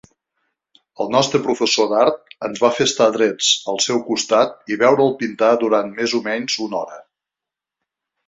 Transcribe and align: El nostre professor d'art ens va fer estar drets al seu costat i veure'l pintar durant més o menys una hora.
El 1.03 1.09
nostre 1.15 1.41
professor 1.47 1.89
d'art 1.91 2.33
ens 2.47 2.61
va 2.63 2.71
fer 2.77 2.87
estar 2.89 3.09
drets 3.19 3.51
al 3.73 3.77
seu 3.87 4.01
costat 4.09 4.73
i 4.75 4.79
veure'l 4.87 5.15
pintar 5.21 5.51
durant 5.65 5.95
més 5.99 6.19
o 6.21 6.23
menys 6.31 6.57
una 6.65 6.81
hora. 6.81 6.99